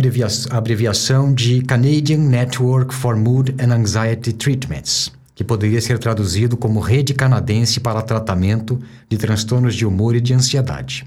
[0.51, 7.13] abreviação de Canadian Network for Mood and Anxiety Treatments que poderia ser traduzido como Rede
[7.13, 11.05] Canadense para Tratamento de Transtornos de Humor e de Ansiedade.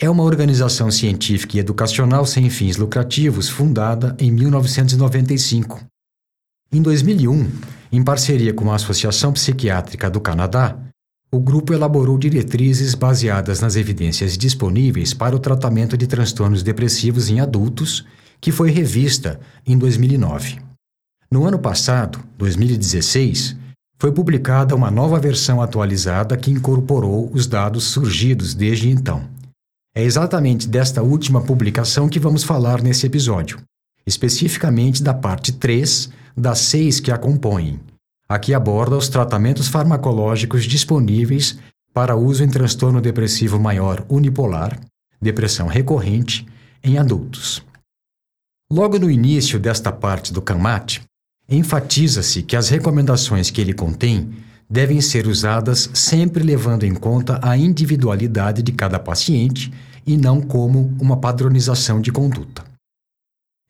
[0.00, 5.80] É uma organização científica e educacional sem fins lucrativos fundada em 1995.
[6.70, 7.50] Em 2001,
[7.90, 10.78] em parceria com a Associação Psiquiátrica do Canadá,
[11.32, 17.40] o grupo elaborou diretrizes baseadas nas evidências disponíveis para o tratamento de transtornos depressivos em
[17.40, 18.06] adultos,
[18.40, 20.60] que foi revista em 2009.
[21.28, 23.56] No ano passado, 2016,
[23.98, 29.36] foi publicada uma nova versão atualizada que incorporou os dados surgidos desde então.
[29.98, 33.58] É exatamente desta última publicação que vamos falar nesse episódio,
[34.06, 37.80] especificamente da parte 3 das seis que a compõem.
[38.28, 41.58] Aqui aborda os tratamentos farmacológicos disponíveis
[41.92, 44.78] para uso em transtorno depressivo maior unipolar,
[45.20, 46.46] depressão recorrente,
[46.80, 47.60] em adultos.
[48.70, 51.02] Logo no início desta parte do CAMAT,
[51.50, 54.30] Enfatiza-se que as recomendações que ele contém
[54.68, 59.72] devem ser usadas sempre levando em conta a individualidade de cada paciente
[60.08, 62.64] e não como uma padronização de conduta.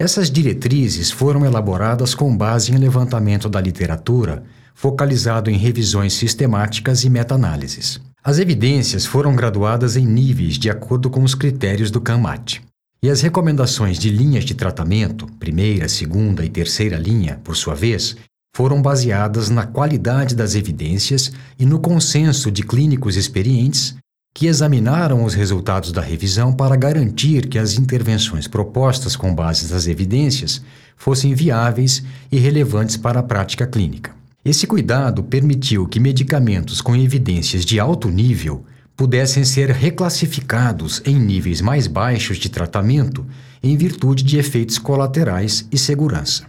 [0.00, 7.10] Essas diretrizes foram elaboradas com base em levantamento da literatura, focalizado em revisões sistemáticas e
[7.10, 8.00] meta-análises.
[8.22, 12.62] As evidências foram graduadas em níveis de acordo com os critérios do CAMAT.
[13.03, 18.16] E as recomendações de linhas de tratamento, primeira, segunda e terceira linha, por sua vez,
[18.55, 23.97] foram baseadas na qualidade das evidências e no consenso de clínicos experientes
[24.34, 29.87] que examinaram os resultados da revisão para garantir que as intervenções propostas com base nas
[29.87, 30.62] evidências
[30.97, 34.15] fossem viáveis e relevantes para a prática clínica.
[34.44, 38.65] Esse cuidado permitiu que medicamentos com evidências de alto nível
[38.97, 43.26] pudessem ser reclassificados em níveis mais baixos de tratamento
[43.62, 46.47] em virtude de efeitos colaterais e segurança.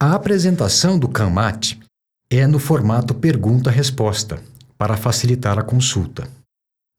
[0.00, 1.78] A apresentação do CAMAT
[2.30, 4.40] é no formato pergunta-resposta,
[4.76, 6.28] para facilitar a consulta.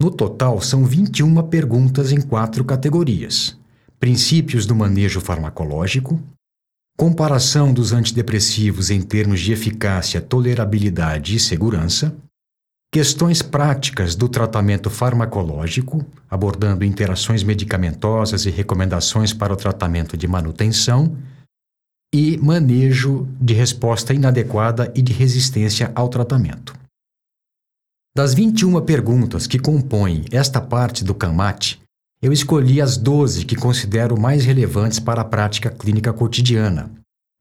[0.02, 3.58] No total, são 21 perguntas em quatro categorias:
[4.00, 6.22] princípios do manejo farmacológico,
[6.98, 12.16] comparação dos antidepressivos em termos de eficácia, tolerabilidade e segurança
[12.92, 21.18] Questões práticas do tratamento farmacológico, abordando interações medicamentosas e recomendações para o tratamento de manutenção,
[22.16, 26.74] e manejo de resposta inadequada e de resistência ao tratamento.
[28.18, 31.80] Das 21 perguntas que compõem esta parte do CAMAT,
[32.20, 36.90] eu escolhi as 12 que considero mais relevantes para a prática clínica cotidiana,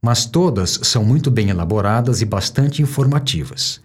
[0.05, 3.81] mas todas são muito bem elaboradas e bastante informativas.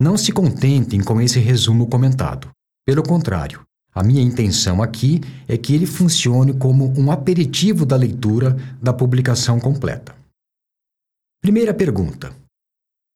[0.00, 2.48] Não se contentem com esse resumo comentado.
[2.86, 3.60] Pelo contrário,
[3.94, 9.60] a minha intenção aqui é que ele funcione como um aperitivo da leitura da publicação
[9.60, 10.16] completa.
[11.42, 12.34] Primeira pergunta: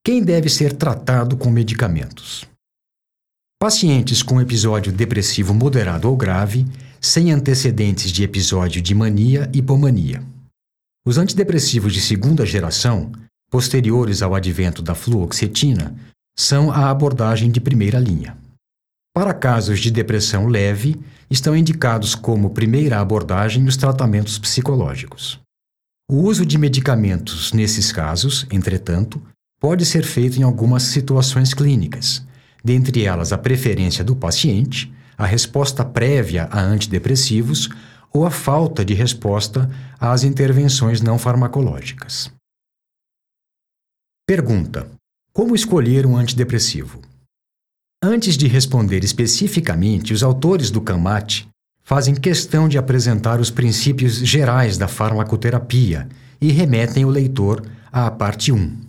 [0.04, 2.46] Quem deve ser tratado com medicamentos?
[3.64, 6.66] Pacientes com episódio depressivo moderado ou grave,
[7.00, 10.22] sem antecedentes de episódio de mania e hipomania.
[11.06, 13.10] Os antidepressivos de segunda geração,
[13.50, 15.96] posteriores ao advento da fluoxetina,
[16.38, 18.36] são a abordagem de primeira linha.
[19.14, 21.00] Para casos de depressão leve,
[21.30, 25.40] estão indicados como primeira abordagem os tratamentos psicológicos.
[26.06, 29.22] O uso de medicamentos nesses casos, entretanto,
[29.58, 32.26] pode ser feito em algumas situações clínicas,
[32.64, 37.68] dentre elas a preferência do paciente, a resposta prévia a antidepressivos
[38.12, 39.70] ou a falta de resposta
[40.00, 42.32] às intervenções não farmacológicas.
[44.26, 44.90] Pergunta:
[45.32, 47.02] Como escolher um antidepressivo?
[48.02, 51.46] Antes de responder especificamente, os autores do CAMAT
[51.82, 56.08] fazem questão de apresentar os princípios gerais da farmacoterapia
[56.40, 57.62] e remetem o leitor
[57.92, 58.80] à parte 1.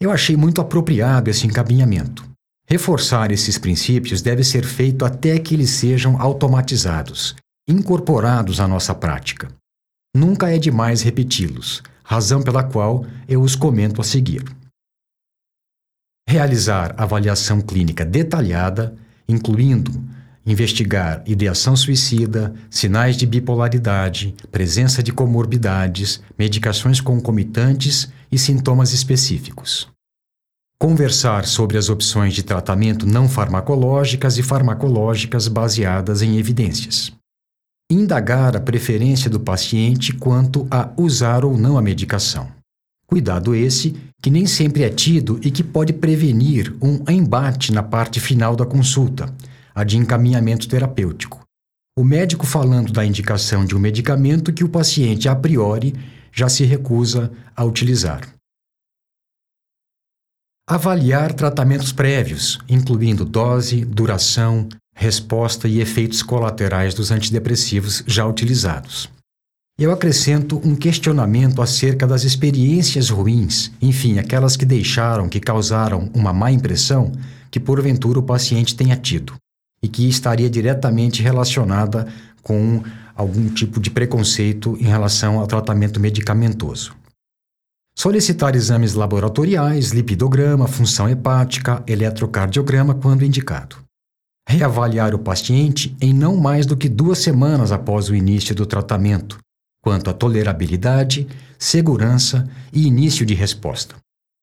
[0.00, 2.29] Eu achei muito apropriado esse encaminhamento.
[2.70, 7.34] Reforçar esses princípios deve ser feito até que eles sejam automatizados,
[7.68, 9.48] incorporados à nossa prática.
[10.14, 14.44] Nunca é demais repeti-los, razão pela qual eu os comento a seguir
[16.30, 18.94] realizar avaliação clínica detalhada,
[19.28, 19.90] incluindo
[20.46, 29.88] investigar ideação suicida, sinais de bipolaridade, presença de comorbidades, medicações concomitantes e sintomas específicos.
[30.82, 37.12] Conversar sobre as opções de tratamento não farmacológicas e farmacológicas baseadas em evidências.
[37.90, 42.48] Indagar a preferência do paciente quanto a usar ou não a medicação.
[43.06, 48.18] Cuidado esse que nem sempre é tido e que pode prevenir um embate na parte
[48.18, 49.30] final da consulta,
[49.74, 51.42] a de encaminhamento terapêutico.
[51.94, 55.94] O médico falando da indicação de um medicamento que o paciente a priori
[56.32, 58.39] já se recusa a utilizar.
[60.70, 69.10] Avaliar tratamentos prévios, incluindo dose, duração, resposta e efeitos colaterais dos antidepressivos já utilizados.
[69.76, 76.32] Eu acrescento um questionamento acerca das experiências ruins, enfim, aquelas que deixaram, que causaram uma
[76.32, 77.10] má impressão
[77.50, 79.34] que porventura o paciente tenha tido
[79.82, 82.06] e que estaria diretamente relacionada
[82.44, 82.80] com
[83.16, 86.99] algum tipo de preconceito em relação ao tratamento medicamentoso.
[88.02, 93.76] Solicitar exames laboratoriais, lipidograma, função hepática, eletrocardiograma quando indicado.
[94.48, 99.36] Reavaliar o paciente em não mais do que duas semanas após o início do tratamento,
[99.84, 103.96] quanto à tolerabilidade, segurança e início de resposta.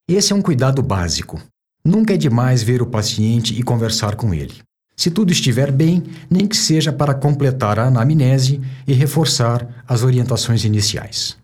[0.07, 1.41] Esse é um cuidado básico.
[1.83, 4.61] Nunca é demais ver o paciente e conversar com ele.
[4.95, 10.63] Se tudo estiver bem, nem que seja para completar a anamnese e reforçar as orientações
[10.63, 11.35] iniciais.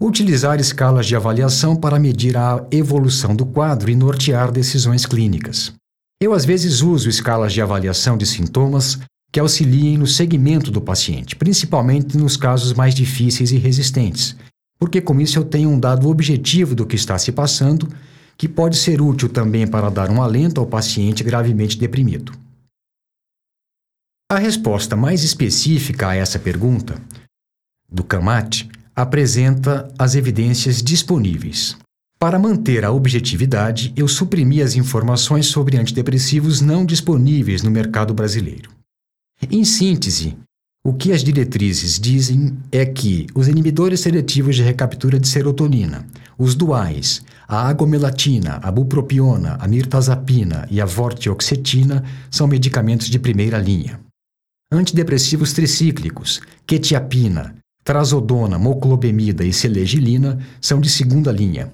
[0.00, 5.72] Utilizar escalas de avaliação para medir a evolução do quadro e nortear decisões clínicas.
[6.20, 8.98] Eu às vezes uso escalas de avaliação de sintomas
[9.32, 14.36] que auxiliem no segmento do paciente, principalmente nos casos mais difíceis e resistentes,
[14.78, 17.88] porque com isso eu tenho um dado objetivo do que está se passando,
[18.36, 22.32] que pode ser útil também para dar um alento ao paciente gravemente deprimido.
[24.30, 27.00] A resposta mais específica a essa pergunta,
[27.90, 31.76] do CAMAT, apresenta as evidências disponíveis.
[32.18, 38.70] Para manter a objetividade, eu suprimi as informações sobre antidepressivos não disponíveis no mercado brasileiro.
[39.50, 40.36] Em síntese,
[40.84, 46.06] o que as diretrizes dizem é que os inibidores seletivos de recaptura de serotonina,
[46.38, 53.58] os duais, a agomelatina, a bupropiona, a mirtazapina e a vortioxetina são medicamentos de primeira
[53.58, 54.00] linha.
[54.72, 61.72] Antidepressivos tricíclicos, quetiapina, trazodona, moclobemida e selegilina são de segunda linha.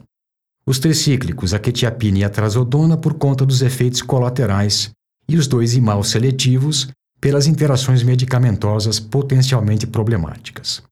[0.67, 4.91] Os tricíclicos, a quetiapina e a trazodona por conta dos efeitos colaterais,
[5.29, 6.89] e os dois imal seletivos,
[7.21, 10.83] pelas interações medicamentosas potencialmente problemáticas.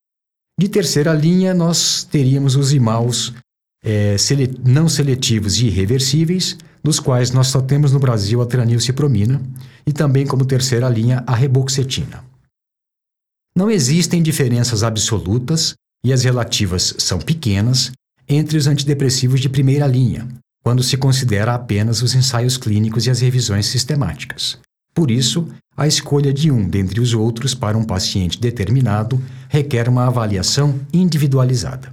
[0.59, 3.33] De terceira linha, nós teríamos os imaus
[3.85, 9.41] é, sele não seletivos e irreversíveis, dos quais nós só temos no Brasil a tranilcipromina,
[9.87, 12.25] e também como terceira linha a reboxetina.
[13.57, 15.73] Não existem diferenças absolutas,
[16.05, 17.91] e as relativas são pequenas,
[18.29, 20.29] entre os antidepressivos de primeira linha,
[20.63, 24.59] quando se considera apenas os ensaios clínicos e as revisões sistemáticas.
[24.93, 30.07] Por isso, a escolha de um dentre os outros para um paciente determinado requer uma
[30.07, 31.91] avaliação individualizada.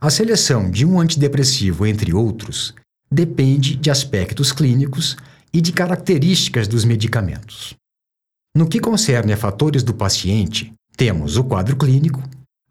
[0.00, 2.72] A seleção de um antidepressivo entre outros
[3.10, 5.16] depende de aspectos clínicos
[5.52, 7.74] e de características dos medicamentos.
[8.56, 12.22] No que concerne a fatores do paciente, temos o quadro clínico,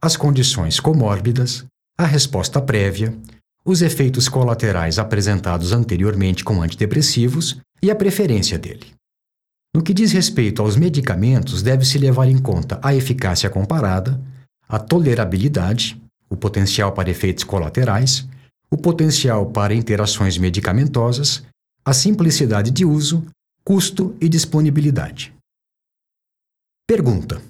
[0.01, 1.63] as condições comórbidas,
[1.95, 3.15] a resposta prévia,
[3.63, 8.87] os efeitos colaterais apresentados anteriormente com antidepressivos e a preferência dele.
[9.75, 14.19] No que diz respeito aos medicamentos, deve-se levar em conta a eficácia comparada,
[14.67, 18.27] a tolerabilidade, o potencial para efeitos colaterais,
[18.71, 21.43] o potencial para interações medicamentosas,
[21.85, 23.23] a simplicidade de uso,
[23.63, 25.34] custo e disponibilidade.
[26.87, 27.41] Pergunta: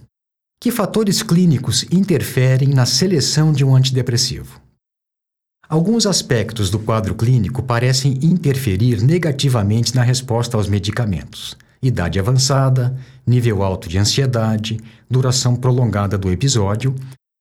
[0.62, 4.62] Que fatores clínicos interferem na seleção de um antidepressivo?
[5.68, 11.58] Alguns aspectos do quadro clínico parecem interferir negativamente na resposta aos medicamentos.
[11.82, 16.96] Idade avançada, nível alto de ansiedade, duração prolongada do episódio,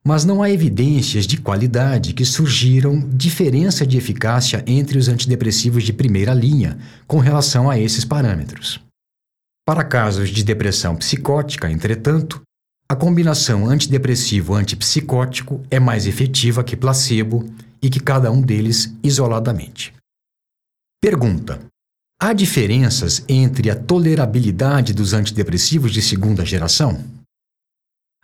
[0.04, 5.92] mas não há evidências de qualidade que surgiram diferença de eficácia entre os antidepressivos de
[5.92, 8.83] primeira linha com relação a esses parâmetros.
[9.66, 12.42] Para casos de depressão psicótica, entretanto,
[12.86, 19.94] a combinação antidepressivo-antipsicótico é mais efetiva que placebo e que cada um deles isoladamente.
[21.00, 21.64] Pergunta:
[22.20, 27.02] Há diferenças entre a tolerabilidade dos antidepressivos de segunda geração?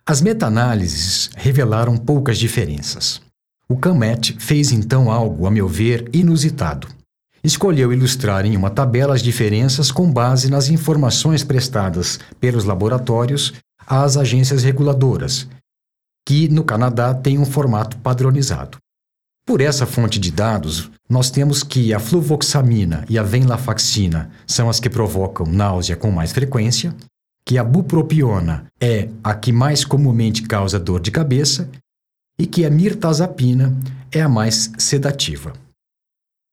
[0.04, 3.22] As meta-análises revelaram poucas diferenças.
[3.66, 6.99] O CAMET fez então algo, a meu ver, inusitado.
[7.42, 13.54] Escolheu ilustrar em uma tabela as diferenças com base nas informações prestadas pelos laboratórios
[13.86, 15.48] às agências reguladoras,
[16.26, 18.78] que no Canadá têm um formato padronizado.
[19.46, 24.78] Por essa fonte de dados, nós temos que a fluvoxamina e a venlafaxina são as
[24.78, 26.94] que provocam náusea com mais frequência,
[27.44, 31.68] que a bupropiona é a que mais comumente causa dor de cabeça
[32.38, 33.74] e que a mirtazapina
[34.12, 35.52] é a mais sedativa.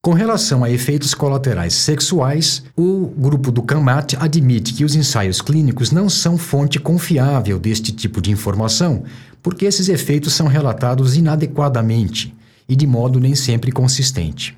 [0.00, 5.90] Com relação a efeitos colaterais sexuais, o grupo do CAMAT admite que os ensaios clínicos
[5.90, 9.02] não são fonte confiável deste tipo de informação,
[9.42, 12.32] porque esses efeitos são relatados inadequadamente
[12.68, 14.56] e de modo nem sempre consistente.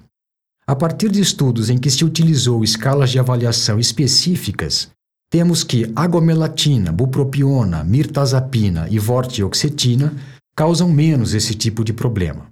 [0.67, 4.91] A partir de estudos em que se utilizou escalas de avaliação específicas,
[5.31, 10.13] temos que agomelatina, bupropiona, mirtazapina e vortioxetina
[10.55, 12.49] causam menos esse tipo de problema.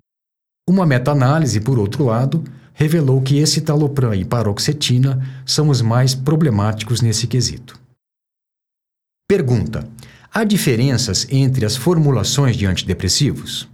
[0.67, 2.43] Uma meta-análise, por outro lado,
[2.79, 7.79] revelou que escitalopram e paroxetina são os mais problemáticos nesse quesito.
[9.29, 9.87] Pergunta:
[10.33, 13.69] há diferenças entre as formulações de antidepressivos?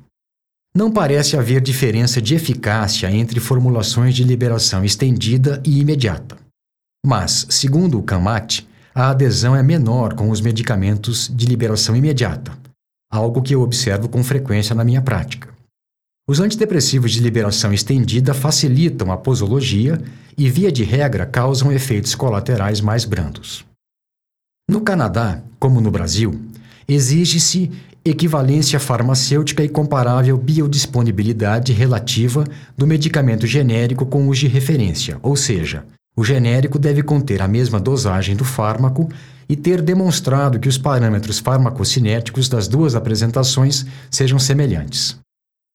[0.74, 6.38] Não parece haver diferença de eficácia entre formulações de liberação estendida e imediata.
[7.06, 12.58] Mas, segundo o CAMAT, a adesão é menor com os medicamentos de liberação imediata,
[13.12, 15.53] algo que eu observo com frequência na minha prática.
[16.26, 20.00] Os antidepressivos de liberação estendida facilitam a posologia
[20.38, 23.62] e, via de regra, causam efeitos colaterais mais brandos.
[24.66, 26.40] No Canadá, como no Brasil,
[26.88, 27.70] exige-se
[28.02, 35.84] equivalência farmacêutica e comparável biodisponibilidade relativa do medicamento genérico com os de referência, ou seja,
[36.16, 39.10] o genérico deve conter a mesma dosagem do fármaco
[39.46, 45.22] e ter demonstrado que os parâmetros farmacocinéticos das duas apresentações sejam semelhantes.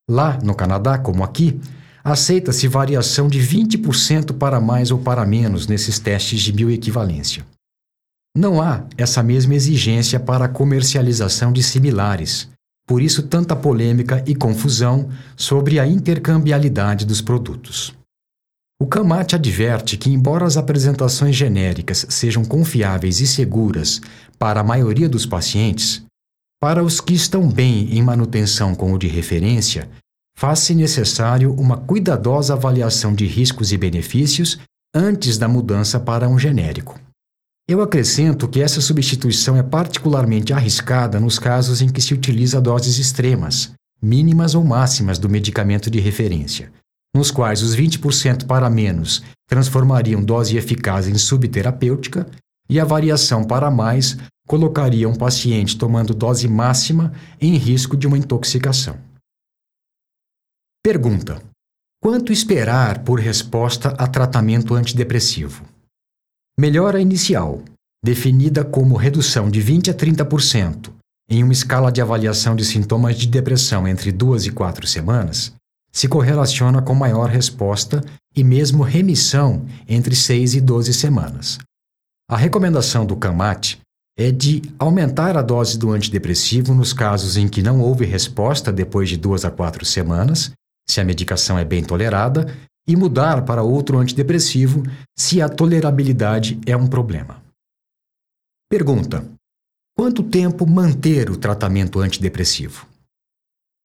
[0.09, 1.61] Lá, no Canadá, como aqui,
[2.03, 7.45] aceita-se variação de 20% para mais ou para menos nesses testes de bioequivalência.
[8.35, 12.49] Não há essa mesma exigência para a comercialização de similares,
[12.87, 17.93] por isso tanta polêmica e confusão sobre a intercambialidade dos produtos.
[18.81, 24.01] O Kamat adverte que, embora as apresentações genéricas sejam confiáveis e seguras
[24.39, 26.01] para a maioria dos pacientes,
[26.61, 29.89] para os que estão bem em manutenção com o de referência,
[30.37, 34.59] faz-se necessário uma cuidadosa avaliação de riscos e benefícios
[34.93, 36.99] antes da mudança para um genérico.
[37.67, 42.97] Eu acrescento que essa substituição é particularmente arriscada nos casos em que se utiliza doses
[42.97, 46.71] extremas, mínimas ou máximas do medicamento de referência,
[47.15, 52.27] nos quais os 20% para menos transformariam dose eficaz em subterapêutica
[52.69, 54.17] e a variação para mais
[54.49, 58.97] colocaria um paciente tomando dose máxima em risco de uma intoxicação.
[60.83, 61.39] Pergunta:
[62.01, 65.63] Quanto esperar por resposta a tratamento antidepressivo?
[66.59, 67.61] Melhora inicial,
[68.03, 70.91] definida como redução de 20 a 30%
[71.29, 75.53] em uma escala de avaliação de sintomas de depressão entre duas e quatro semanas,
[75.91, 78.03] se correlaciona com maior resposta
[78.35, 81.59] e mesmo remissão entre 6 e 12 semanas.
[82.27, 83.79] A recomendação do CAMAT
[84.19, 89.07] é de aumentar a dose do antidepressivo nos casos em que não houve resposta depois
[89.07, 90.51] de duas a quatro semanas,
[90.89, 92.53] se a medicação é bem tolerada,
[92.85, 94.83] e mudar para outro antidepressivo
[95.17, 97.41] se a tolerabilidade é um problema.
[98.69, 99.25] Pergunta:
[99.97, 102.85] Quanto tempo manter o tratamento antidepressivo?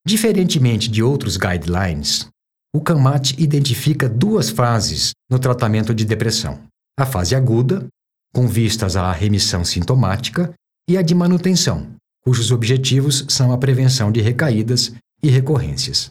[0.04, 2.28] Diferentemente de outros guidelines,
[2.74, 6.60] o CAMAT identifica duas fases no tratamento de depressão:
[6.98, 7.86] a fase aguda,
[8.34, 10.52] com vistas à remissão sintomática,
[10.90, 16.10] e a de manutenção, cujos objetivos são a prevenção de recaídas e recorrências.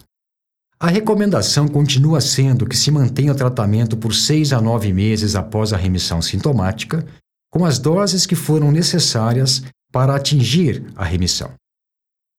[0.80, 5.72] A recomendação continua sendo que se mantenha o tratamento por seis a nove meses após
[5.72, 7.06] a remissão sintomática,
[7.52, 9.62] com as doses que foram necessárias
[9.92, 11.52] para atingir a remissão.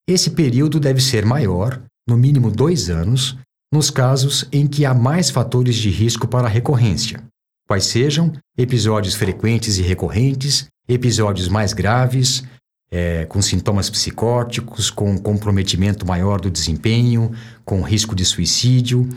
[0.08, 3.38] Esse período deve ser maior, no mínimo dois anos,
[3.74, 7.24] nos casos em que há mais fatores de risco para a recorrência,
[7.67, 12.43] quais sejam episódios frequentes e recorrentes, episódios mais graves,
[12.91, 17.31] é, com sintomas psicóticos, com comprometimento maior do desempenho,
[17.63, 19.10] com risco de suicídio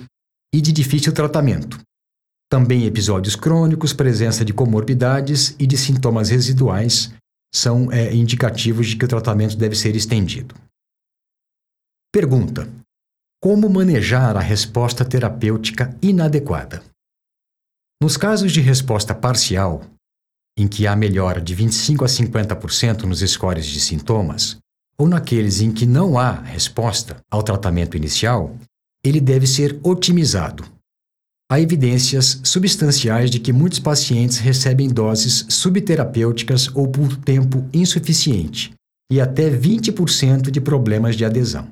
[0.52, 1.78] e de difícil tratamento.
[2.50, 7.12] Também episódios crônicos, presença de comorbidades e de sintomas residuais
[7.54, 10.54] são é, indicativos de que o tratamento deve ser estendido.
[12.10, 12.66] Pergunta:
[13.40, 16.82] Como manejar a resposta terapêutica inadequada?
[18.00, 19.84] Nos casos de resposta parcial,
[20.56, 24.56] em que há melhora de 25 a 50% nos scores de sintomas,
[24.96, 28.56] ou naqueles em que não há resposta ao tratamento inicial,
[29.04, 30.64] ele deve ser otimizado.
[31.50, 38.72] Há evidências substanciais de que muitos pacientes recebem doses subterapêuticas ou por tempo insuficiente
[39.10, 41.68] e até 20% de problemas de adesão.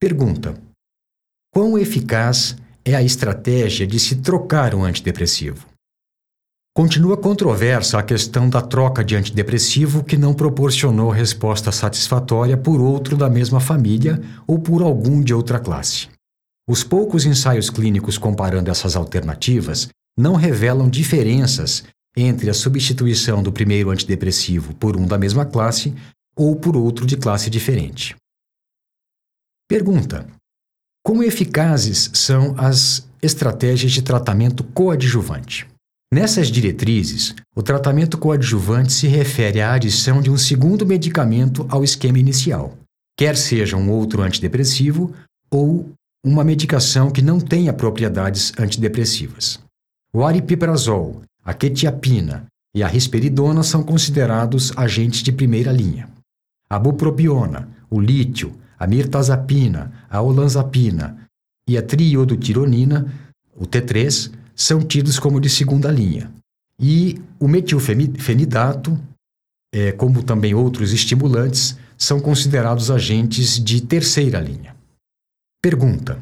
[0.00, 0.60] Pergunta:
[1.52, 2.56] Quão eficaz
[2.88, 5.66] é a estratégia de se trocar o antidepressivo?
[6.74, 13.16] Continua controversa a questão da troca de antidepressivo que não proporcionou resposta satisfatória por outro
[13.16, 16.08] da mesma família ou por algum de outra classe.
[16.66, 21.84] Os poucos ensaios clínicos comparando essas alternativas não revelam diferenças
[22.16, 25.94] entre a substituição do primeiro antidepressivo por um da mesma classe
[26.34, 28.16] ou por outro de classe diferente.
[29.68, 30.26] Pergunta:
[31.08, 35.66] Como eficazes são as estratégias de tratamento coadjuvante?
[36.12, 42.18] Nessas diretrizes, o tratamento coadjuvante se refere à adição de um segundo medicamento ao esquema
[42.18, 42.76] inicial,
[43.18, 45.14] quer seja um outro antidepressivo
[45.50, 45.90] ou
[46.22, 49.58] uma medicação que não tenha propriedades antidepressivas.
[50.12, 52.44] O aripiprazol, a quetiapina
[52.76, 56.10] e a risperidona são considerados agentes de primeira linha.
[56.68, 61.28] A bupropiona, o lítio, a mirtazapina, a olanzapina
[61.68, 63.12] e a triiodotironina,
[63.56, 66.32] o T3, são tidos como de segunda linha.
[66.80, 68.98] E o metilfenidato,
[69.74, 74.76] é, como também outros estimulantes, são considerados agentes de terceira linha.
[75.60, 76.18] Pergunta: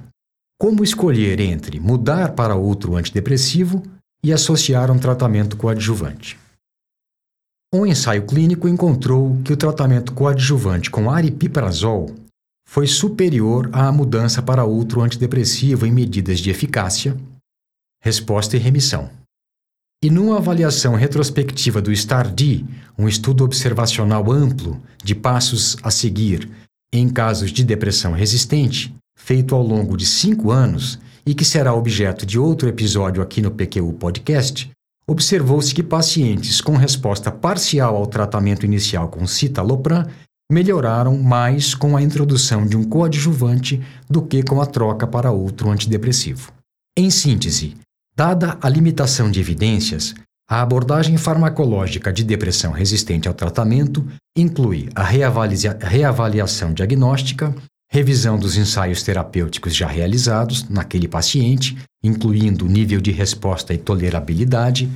[0.58, 3.82] Como escolher entre mudar para outro antidepressivo
[4.24, 6.38] e associar um tratamento coadjuvante?
[7.74, 12.14] Um ensaio clínico encontrou que o tratamento coadjuvante com aripiprazol
[12.68, 17.16] foi superior à mudança para outro antidepressivo em medidas de eficácia,
[18.02, 19.08] resposta e remissão.
[20.02, 22.64] E numa avaliação retrospectiva do STAR-D,
[22.98, 26.50] um estudo observacional amplo de passos a seguir
[26.92, 32.24] em casos de depressão resistente, feito ao longo de cinco anos e que será objeto
[32.24, 34.70] de outro episódio aqui no PQU Podcast,
[35.06, 40.06] observou-se que pacientes com resposta parcial ao tratamento inicial com citalopram
[40.50, 45.70] melhoraram mais com a introdução de um coadjuvante do que com a troca para outro
[45.70, 46.52] antidepressivo.
[46.96, 47.76] Em síntese,
[48.16, 50.14] Dada a limitação de evidências,
[50.48, 57.54] a abordagem farmacológica de depressão resistente ao tratamento inclui a reavalia reavaliação diagnóstica,
[57.92, 64.90] revisão dos ensaios terapêuticos já realizados naquele paciente, incluindo nível de resposta e tolerabilidade,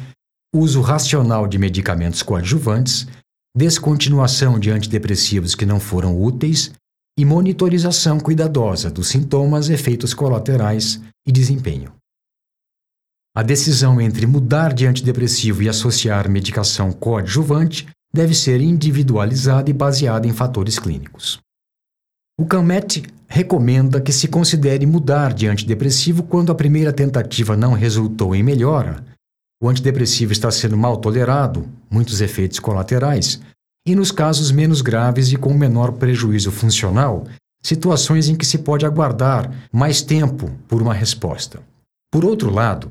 [0.55, 3.07] uso racional de medicamentos coadjuvantes,
[3.55, 6.73] descontinuação de antidepressivos que não foram úteis
[7.19, 11.93] e monitorização cuidadosa dos sintomas, efeitos colaterais e desempenho.
[13.35, 20.27] A decisão entre mudar de antidepressivo e associar medicação coadjuvante deve ser individualizada e baseada
[20.27, 21.39] em fatores clínicos.
[22.39, 28.35] O CAMET recomenda que se considere mudar de antidepressivo quando a primeira tentativa não resultou
[28.35, 29.05] em melhora,
[29.63, 33.41] o antidepressivo está sendo mal tolerado, muitos efeitos colaterais,
[33.87, 37.27] e nos casos menos graves e com menor prejuízo funcional,
[37.63, 41.61] situações em que se pode aguardar mais tempo por uma resposta.
[42.11, 42.89] Por outro lado,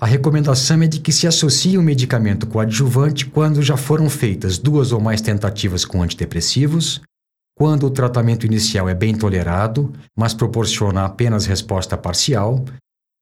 [0.00, 4.58] a recomendação é de que se associe o um medicamento coadjuvante quando já foram feitas
[4.58, 7.00] duas ou mais tentativas com antidepressivos,
[7.56, 12.64] quando o tratamento inicial é bem tolerado, mas proporciona apenas resposta parcial,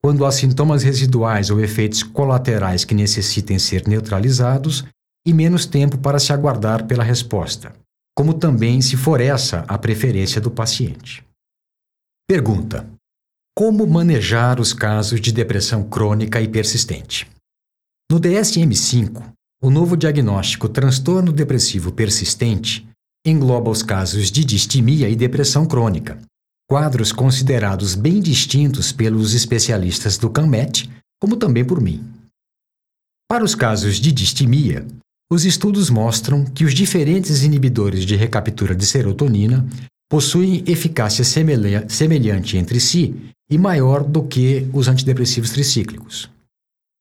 [0.02, 4.84] quando há sintomas residuais ou efeitos colaterais que necessitem ser neutralizados
[5.26, 7.72] e menos tempo para se aguardar pela resposta,
[8.16, 11.24] como também se for essa a preferência do paciente.
[12.28, 12.88] Pergunta:
[13.56, 17.26] como manejar os casos de depressão crônica e persistente?
[18.10, 19.32] No DSM-5,
[19.62, 22.86] o novo diagnóstico transtorno depressivo persistente
[23.26, 26.20] engloba os casos de distimia e depressão crônica,
[26.68, 32.04] quadros considerados bem distintos pelos especialistas do CAMET, como também por mim.
[33.28, 34.86] Para os casos de distimia,
[35.30, 39.66] os estudos mostram que os diferentes inibidores de recaptura de serotonina
[40.08, 43.14] possuem eficácia semelhante entre si
[43.50, 46.30] e maior do que os antidepressivos tricíclicos.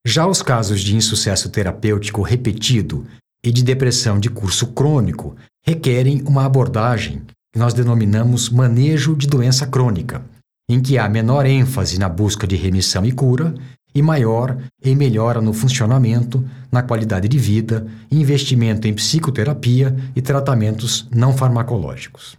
[0.05, 3.05] Já os casos de insucesso terapêutico repetido
[3.43, 7.21] e de depressão de curso crônico requerem uma abordagem
[7.55, 10.21] que nós denominamos manejo de doença crônica,
[10.69, 13.55] em que há menor ênfase na busca de remissão e cura
[13.95, 21.07] e maior em melhora no funcionamento, na qualidade de vida, investimento em psicoterapia e tratamentos
[21.15, 22.37] não farmacológicos.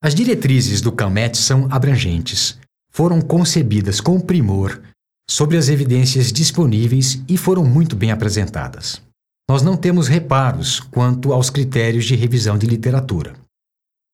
[0.00, 2.60] As diretrizes do CAMET são abrangentes,
[2.92, 4.80] foram concebidas com primor
[5.28, 9.02] sobre as evidências disponíveis e foram muito bem apresentadas.
[9.50, 13.34] Nós não temos reparos quanto aos critérios de revisão de literatura.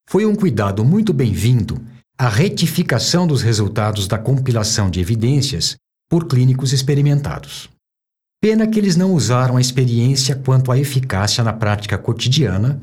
[0.07, 1.81] Foi um cuidado muito bem-vindo
[2.17, 5.75] a retificação dos resultados da compilação de evidências
[6.09, 7.69] por clínicos experimentados.
[8.39, 12.79] Pena que eles não usaram a experiência quanto à eficácia na prática cotidiana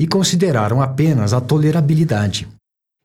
[0.00, 2.48] e consideraram apenas a tolerabilidade.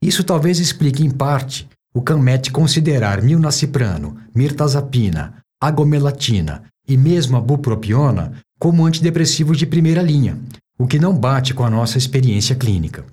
[0.01, 8.33] Isso talvez explique em parte o CAMET considerar milnaciprano, mirtazapina, agomelatina e mesmo a bupropiona
[8.59, 10.37] como antidepressivos de primeira linha,
[10.77, 13.05] o que não bate com a nossa experiência clínica.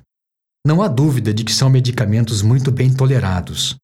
[0.64, 3.74] Não há dúvida de que são medicamentos muito bem tolerados.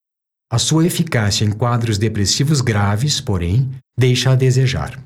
[0.50, 5.02] A sua eficácia em quadros depressivos graves, porém, deixa a desejar.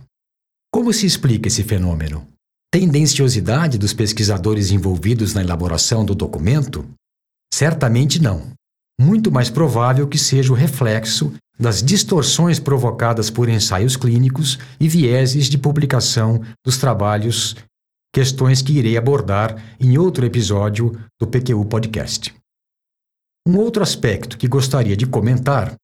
[0.70, 2.28] Como se explica esse fenômeno?
[2.70, 6.86] Tendenciosidade dos pesquisadores envolvidos na elaboração do documento?
[7.52, 8.52] Certamente não.
[9.00, 15.48] Muito mais provável que seja o reflexo das distorções provocadas por ensaios clínicos e vieses
[15.48, 17.56] de publicação dos trabalhos,
[18.12, 22.34] questões que irei abordar em outro episódio do PQU Podcast.
[23.46, 25.74] Um outro aspecto que gostaria de comentar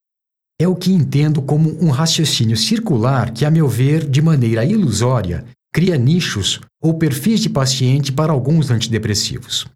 [0.61, 5.45] é o que entendo como um raciocínio circular que, a meu ver, de maneira ilusória,
[5.73, 9.67] cria nichos ou perfis de paciente para alguns antidepressivos.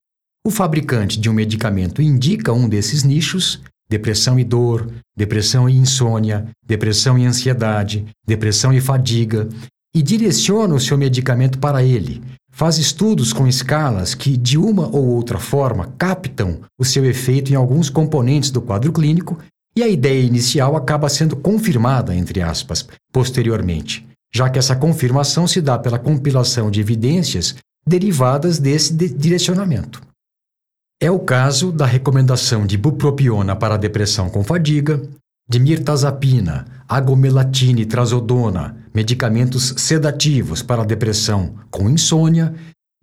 [0.45, 6.49] O fabricante de um medicamento indica um desses nichos, depressão e dor, depressão e insônia,
[6.67, 9.49] depressão e ansiedade, depressão e fadiga,
[9.95, 12.23] e direciona o seu medicamento para ele.
[12.53, 17.57] Faz estudos com escalas que, de uma ou outra forma, captam o seu efeito em
[17.57, 19.37] alguns componentes do quadro clínico
[19.75, 25.61] e a ideia inicial acaba sendo confirmada, entre aspas, posteriormente já que essa confirmação se
[25.61, 27.55] dá pela compilação de evidências
[27.87, 30.01] derivadas desse de direcionamento.
[31.01, 35.03] É o caso da recomendação de bupropiona para depressão com fadiga,
[35.49, 42.55] de mirtazapina, agomelatina e trazodona, medicamentos sedativos para depressão com insônia,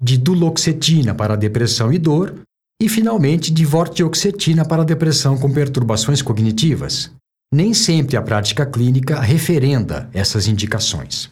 [0.02, 2.42] de duloxetina para depressão e dor,
[2.82, 7.12] e finalmente de vortioxetina para depressão com perturbações cognitivas.
[7.54, 11.30] Nem sempre a prática clínica referenda essas indicações.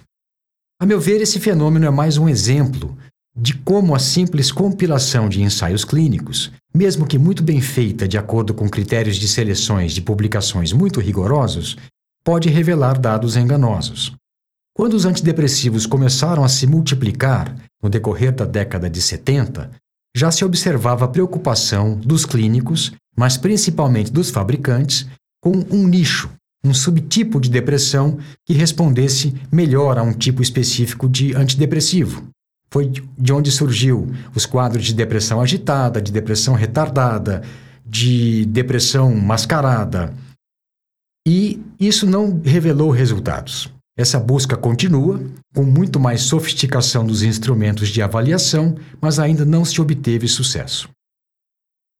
[0.81, 2.97] A meu ver, esse fenômeno é mais um exemplo
[3.37, 8.53] de como a simples compilação de ensaios clínicos, mesmo que muito bem feita de acordo
[8.53, 11.77] com critérios de seleções de publicações muito rigorosos,
[12.23, 14.11] pode revelar dados enganosos.
[14.75, 19.71] Quando os antidepressivos começaram a se multiplicar no decorrer da década de 70,
[20.15, 25.07] já se observava preocupação dos clínicos, mas principalmente dos fabricantes,
[25.41, 26.29] com um nicho,
[26.63, 32.27] um subtipo de depressão que respondesse melhor a um tipo específico de antidepressivo.
[32.69, 37.43] Foi de onde surgiu os quadros de depressão agitada, de depressão retardada,
[37.85, 40.13] de depressão mascarada.
[41.27, 43.71] E isso não revelou resultados.
[43.97, 45.19] Essa busca continua,
[45.55, 50.89] com muito mais sofisticação dos instrumentos de avaliação, mas ainda não se obteve sucesso.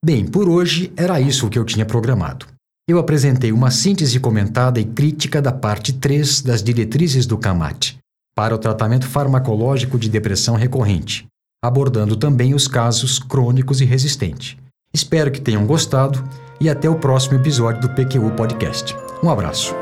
[0.05, 2.45] Bem, por hoje era isso que eu tinha programado
[2.87, 7.97] eu apresentei uma síntese comentada e crítica da parte 3 das diretrizes do CAMAT
[8.37, 11.25] para o tratamento farmacológico de depressão recorrente,
[11.59, 14.55] abordando também os casos crônicos e resistentes.
[14.93, 16.23] Espero que tenham gostado
[16.61, 18.95] e até o próximo episódio do PQU Podcast.
[19.23, 19.73] Um abraço.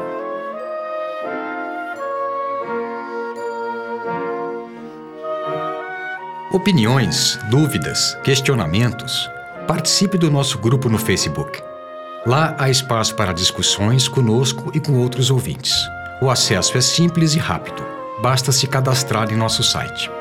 [6.53, 9.29] Opiniões, dúvidas, questionamentos?
[9.67, 11.61] Participe do nosso grupo no Facebook
[12.25, 15.87] Lá há espaço para discussões conosco e com outros ouvintes.
[16.19, 17.94] O acesso é simples e rápido.
[18.21, 20.11] Basta se cadastrar em nosso site.